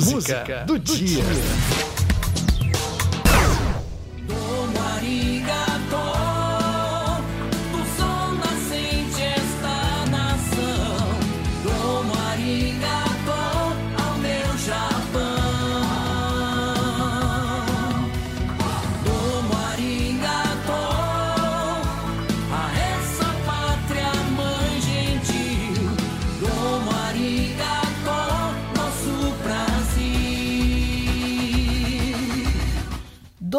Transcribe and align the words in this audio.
música 0.00 0.64
do 0.66 0.78
dia. 0.78 1.22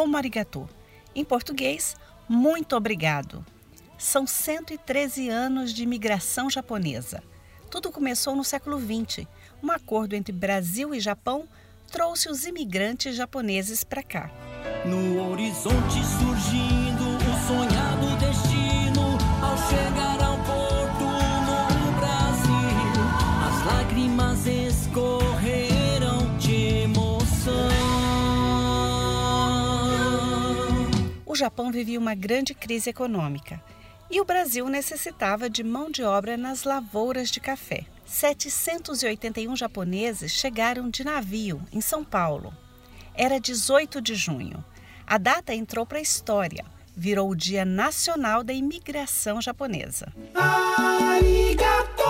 Domo 0.02 0.18
arigato. 0.18 0.68
Em 1.14 1.24
português, 1.24 1.96
muito 2.28 2.76
obrigado. 2.76 3.46
São 4.00 4.26
113 4.26 5.30
anos 5.30 5.72
de 5.72 5.84
imigração 5.84 6.50
japonesa. 6.50 7.22
Tudo 7.70 7.92
começou 7.92 8.36
no 8.36 8.44
século 8.44 8.80
XX. 8.80 9.28
Um 9.62 9.70
acordo 9.70 10.16
entre 10.16 10.34
Brasil 10.34 10.96
e 10.96 11.00
Japão 11.00 11.48
trouxe 11.92 12.30
os 12.30 12.48
imigrantes 12.48 13.16
japoneses 13.16 13.84
para 13.84 14.02
cá. 14.02 14.32
No 14.86 15.30
horizonte 15.30 16.04
surgindo 16.18 17.04
o 17.20 17.48
sonhado 17.48 18.18
destino 18.18 19.20
ao 19.40 19.56
chegar 19.70 20.11
o 31.32 31.36
Japão 31.36 31.72
vivia 31.72 31.98
uma 31.98 32.14
grande 32.14 32.54
crise 32.54 32.90
econômica 32.90 33.64
e 34.10 34.20
o 34.20 34.26
Brasil 34.26 34.68
necessitava 34.68 35.50
de 35.50 35.64
mão 35.64 35.90
de 35.90 36.04
obra 36.04 36.36
nas 36.36 36.66
lavouras 36.66 37.32
de 37.32 37.40
café. 37.40 37.86
781 38.06 39.56
japoneses 39.56 40.34
chegaram 40.34 40.90
de 40.90 41.06
navio 41.06 41.62
em 41.72 41.80
São 41.80 42.04
Paulo. 42.04 42.54
Era 43.16 43.40
18 43.40 44.02
de 44.02 44.14
junho. 44.14 44.62
A 45.08 45.18
data 45.18 45.56
entrou 45.56 45.86
para 45.86 46.00
a 46.00 46.02
história. 46.02 46.66
Virou 46.94 47.30
o 47.30 47.36
Dia 47.36 47.64
Nacional 47.64 48.44
da 48.44 48.52
Imigração 48.52 49.42
Japonesa. 49.42 50.12
Arigato, 50.36 52.04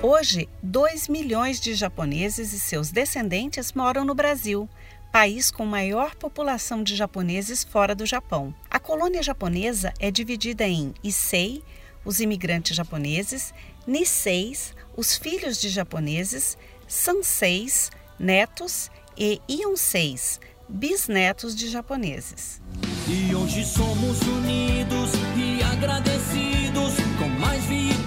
Hoje, 0.00 0.48
2 0.62 1.08
milhões 1.08 1.60
de 1.60 1.74
japoneses 1.74 2.52
e 2.52 2.60
seus 2.60 2.92
descendentes 2.92 3.72
moram 3.72 4.04
no 4.04 4.14
Brasil, 4.14 4.68
país 5.10 5.50
com 5.50 5.66
maior 5.66 6.14
população 6.14 6.84
de 6.84 6.94
japoneses 6.94 7.64
fora 7.64 7.96
do 7.96 8.06
Japão. 8.06 8.54
A 8.70 8.78
colônia 8.78 9.20
japonesa 9.24 9.92
é 9.98 10.08
dividida 10.08 10.64
em 10.68 10.94
Issei, 11.02 11.64
os 12.04 12.20
imigrantes 12.20 12.76
japoneses, 12.76 13.52
Nisseis, 13.88 14.72
os 14.96 15.16
filhos 15.16 15.60
de 15.60 15.68
japoneses, 15.68 16.56
Sanseis, 16.86 17.90
netos 18.16 18.92
e 19.16 19.40
Ionseis, 19.50 20.38
bisnetos 20.68 21.56
de 21.56 21.68
japoneses. 21.68 22.62
E 23.08 23.34
hoje 23.34 23.64
somos 23.64 24.20
unidos 24.20 25.10
e 25.36 25.60
agradecidos 25.64 26.94
com 27.18 27.28
mais 27.40 27.64
vitórias 27.64 27.97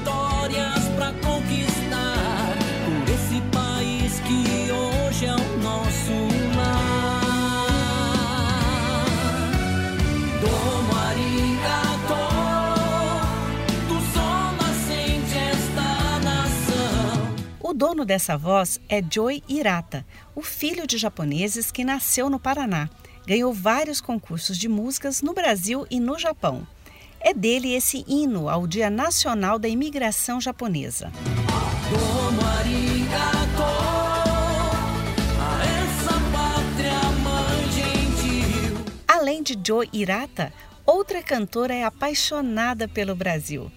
dono 17.82 18.06
dessa 18.06 18.38
voz 18.38 18.80
é 18.88 19.02
Joy 19.02 19.42
Hirata, 19.50 20.06
o 20.36 20.44
filho 20.44 20.86
de 20.86 21.00
japoneses 21.00 21.72
que 21.72 21.84
nasceu 21.84 22.30
no 22.30 22.40
Paraná. 22.40 22.88
Ganhou 23.26 23.52
vários 23.52 24.00
concursos 24.00 24.56
de 24.56 24.70
músicas 24.70 25.24
no 25.24 25.34
Brasil 25.34 25.88
e 25.90 26.00
no 26.00 26.20
Japão. 26.20 26.62
É 27.20 27.34
dele 27.34 27.74
esse 27.74 28.06
hino 28.08 28.48
ao 28.48 28.68
Dia 28.68 28.88
Nacional 28.88 29.58
da 29.58 29.68
Imigração 29.68 30.40
Japonesa. 30.40 31.12
Além 39.08 39.42
de 39.42 39.58
Joe 39.66 39.90
Hirata, 39.92 40.54
outra 40.86 41.24
cantora 41.24 41.74
é 41.74 41.84
apaixonada 41.84 42.88
pelo 42.88 43.16
Brasil. 43.16 43.72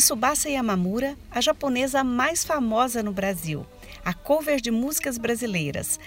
Tsubasa 0.00 0.48
Yamamura, 0.48 1.16
a 1.30 1.40
japonesa 1.40 2.02
mais 2.02 2.44
famosa 2.44 3.02
no 3.02 3.12
Brasil, 3.12 3.64
a 4.04 4.12
cover 4.12 4.60
de 4.60 4.70
músicas 4.70 5.18
brasileiras. 5.18 6.00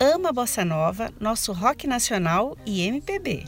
Ama 0.00 0.32
bossa 0.32 0.64
nova, 0.64 1.12
nosso 1.20 1.52
rock 1.52 1.86
nacional 1.86 2.56
e 2.64 2.80
MPB. 2.82 3.44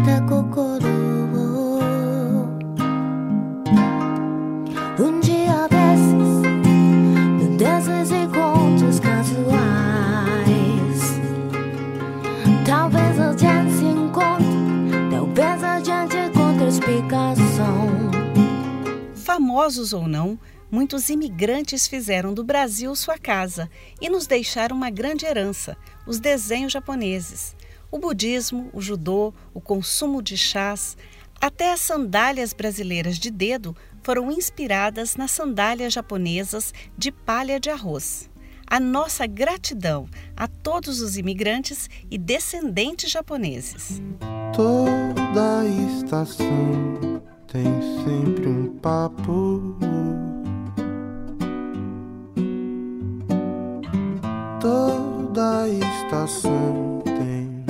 暗 0.00 1.17
Famosos 19.58 19.92
ou 19.92 20.06
não, 20.06 20.38
muitos 20.70 21.10
imigrantes 21.10 21.88
fizeram 21.88 22.32
do 22.32 22.44
Brasil 22.44 22.94
sua 22.94 23.18
casa 23.18 23.68
e 24.00 24.08
nos 24.08 24.24
deixaram 24.24 24.76
uma 24.76 24.88
grande 24.88 25.26
herança: 25.26 25.76
os 26.06 26.20
desenhos 26.20 26.72
japoneses. 26.72 27.56
O 27.90 27.98
budismo, 27.98 28.70
o 28.72 28.80
judô, 28.80 29.34
o 29.52 29.60
consumo 29.60 30.22
de 30.22 30.36
chás, 30.36 30.96
até 31.40 31.72
as 31.72 31.80
sandálias 31.80 32.52
brasileiras 32.52 33.18
de 33.18 33.32
dedo 33.32 33.76
foram 34.00 34.30
inspiradas 34.30 35.16
nas 35.16 35.32
sandálias 35.32 35.92
japonesas 35.92 36.72
de 36.96 37.10
palha 37.10 37.58
de 37.58 37.68
arroz. 37.68 38.30
A 38.64 38.78
nossa 38.78 39.26
gratidão 39.26 40.08
a 40.36 40.46
todos 40.46 41.00
os 41.00 41.16
imigrantes 41.16 41.90
e 42.08 42.16
descendentes 42.16 43.10
japoneses. 43.10 44.00
Toda 44.54 45.64
estação 45.96 47.07
tem 47.50 47.64
sempre 48.04 48.46
um 48.46 48.78
papo. 48.78 49.74
Toda 54.60 55.66
estação 55.68 57.02
tem 57.04 57.64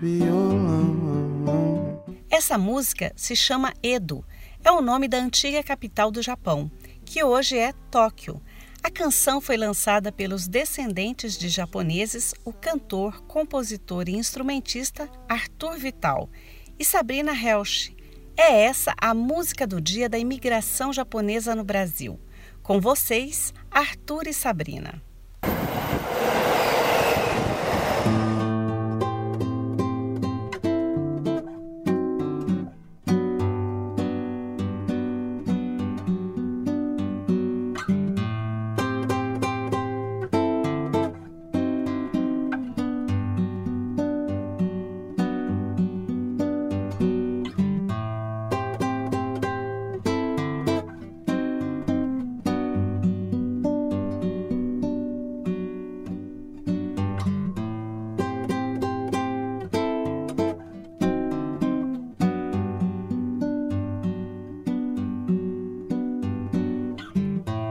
violão. 0.00 2.04
Essa 2.30 2.56
música 2.56 3.12
se 3.16 3.34
chama 3.34 3.74
Edo. 3.82 4.24
É 4.64 4.70
o 4.70 4.80
nome 4.80 5.08
da 5.08 5.18
antiga 5.18 5.60
capital 5.62 6.12
do 6.12 6.22
Japão, 6.22 6.70
que 7.04 7.24
hoje 7.24 7.58
é 7.58 7.72
Tóquio. 7.90 8.40
A 8.80 8.90
canção 8.90 9.40
foi 9.40 9.56
lançada 9.56 10.12
pelos 10.12 10.46
descendentes 10.46 11.36
de 11.36 11.48
japoneses, 11.48 12.32
o 12.44 12.52
cantor, 12.52 13.22
compositor 13.22 14.08
e 14.08 14.14
instrumentista 14.14 15.10
Arthur 15.28 15.76
Vital 15.78 16.30
e 16.78 16.84
Sabrina 16.84 17.32
Helsch. 17.32 17.97
É 18.40 18.62
essa 18.62 18.94
a 18.96 19.12
música 19.12 19.66
do 19.66 19.80
dia 19.80 20.08
da 20.08 20.16
imigração 20.16 20.92
japonesa 20.92 21.56
no 21.56 21.64
Brasil. 21.64 22.20
Com 22.62 22.80
vocês, 22.80 23.52
Arthur 23.68 24.28
e 24.28 24.32
Sabrina. 24.32 25.02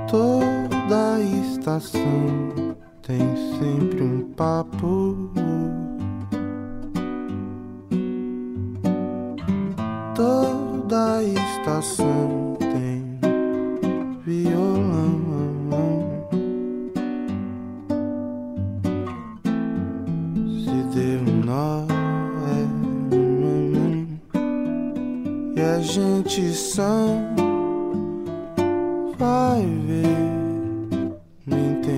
Toda 0.09 1.19
estação 1.19 2.75
tem 3.01 3.19
sempre 3.59 4.01
um 4.01 4.21
papo. 4.38 5.30
Toda 10.15 11.24
estação 11.24 12.57
tem 12.57 13.19
violão. 14.25 15.19
Se 20.63 20.77
deu 20.95 21.19
um 21.19 21.42
nó, 21.44 21.86
é. 22.48 22.63
E 25.59 25.62
a 25.62 25.80
gente 25.81 26.54
são 26.54 27.46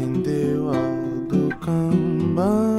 Não 0.09 0.15
entendeu 0.15 0.69
a 0.69 0.73
do 1.27 1.55
Kanban. 1.57 2.77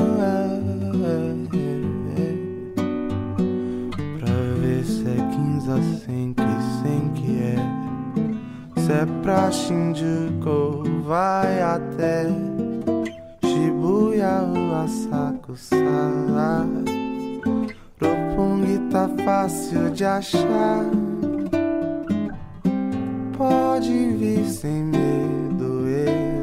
Pra 4.19 4.35
ver 4.61 4.85
se 4.85 5.07
é 5.07 5.17
quinza 5.31 5.81
sem 6.05 6.35
que 6.35 6.43
sem 6.83 7.09
que 7.11 7.41
é. 7.41 8.81
Se 8.81 8.93
é 8.93 9.07
pra 9.23 9.51
Shinjuku, 9.51 11.03
vai 11.05 11.63
até 11.63 12.27
Shibuya 13.45 14.43
ou 14.43 14.75
Asakusa. 14.75 15.77
Roppongi 18.01 18.79
tá 18.91 19.09
fácil 19.25 19.91
de 19.91 20.05
achar. 20.05 20.85
Pode 23.37 24.11
vir 24.17 24.45
sem 24.45 24.83
medo, 24.85 25.89
Edo. 25.89 26.40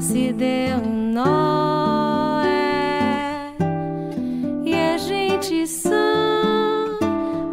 Se 0.00 0.32
deu 0.32 0.78
um 0.78 1.12
nó, 1.12 2.40
é, 2.44 3.52
e 4.64 4.74
a 4.74 4.96
gente 4.96 5.66
sã 5.66 5.90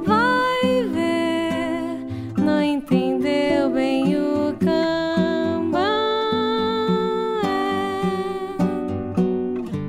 vai 0.06 0.84
ver. 0.94 2.06
Não 2.38 2.62
entendeu 2.62 3.72
bem 3.72 4.16
o 4.16 4.56
Kanban. 4.60 5.82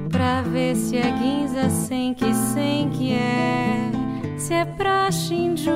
É, 0.04 0.08
pra 0.08 0.42
ver 0.42 0.74
se 0.74 0.96
é 0.96 1.10
guinza 1.10 1.68
sem 1.70 2.14
que 2.14 2.34
sem 2.34 2.88
que 2.90 3.12
é. 3.12 3.90
Se 4.38 4.54
é 4.54 4.64
pra 4.64 5.10
Shinjuku, 5.12 5.75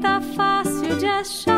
tá 0.00 0.20
fácil 0.20 0.96
de 0.98 1.06
achar. 1.06 1.57